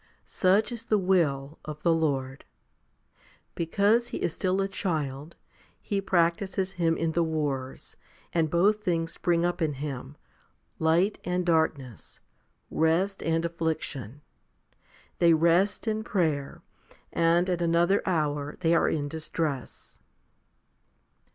Such 0.25 0.71
is 0.71 0.85
the 0.85 0.97
will 0.97 1.59
of 1.63 1.83
the 1.83 1.93
Lord. 1.93 2.43
Because 3.53 4.07
he 4.07 4.17
is 4.23 4.33
still 4.33 4.59
a 4.59 4.67
child, 4.67 5.35
He 5.79 6.01
practises 6.01 6.71
him 6.71 6.97
in 6.97 7.11
the 7.11 7.21
wars; 7.23 7.97
and 8.33 8.49
both 8.49 8.83
things 8.83 9.11
spring 9.11 9.45
up 9.45 9.61
in 9.61 9.73
him, 9.73 10.17
light 10.79 11.19
and 11.23 11.45
darkness, 11.45 12.19
rest 12.71 13.21
and 13.21 13.45
affliction. 13.45 14.21
They 15.19 15.35
rest 15.35 15.87
in 15.87 16.03
prayer, 16.03 16.63
and 17.13 17.47
at 17.47 17.61
another 17.61 18.01
hour 18.03 18.57
they 18.61 18.73
are 18.73 18.89
in 18.89 19.07
distress. 19.07 19.99